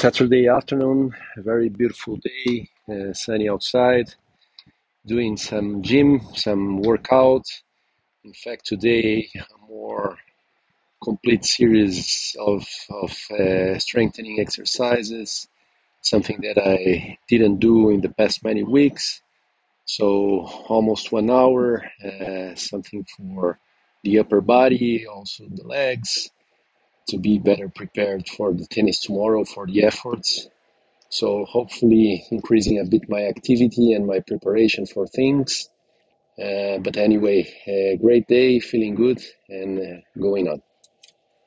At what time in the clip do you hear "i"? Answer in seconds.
16.56-17.18